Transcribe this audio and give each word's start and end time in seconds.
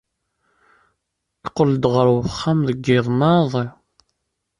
Yeqqel-d 1.43 1.83
ɣer 1.93 2.07
uxxam 2.17 2.59
deg 2.69 2.79
yiḍ 2.85 3.07
maḍi. 3.19 3.65